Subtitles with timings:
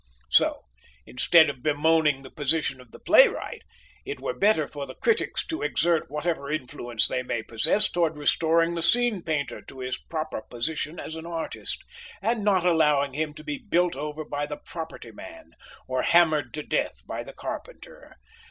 [0.31, 0.61] So,
[1.05, 3.61] instead of bemoaning the position of the playwright,
[4.03, 8.73] it were better for the critics to exert whatever influence they may possess towards restoring
[8.73, 11.83] the scene painter to his proper position as an artist,
[12.19, 15.51] and not allowing him to be built over by the property man,
[15.87, 18.15] or hammered to death by the carpenter.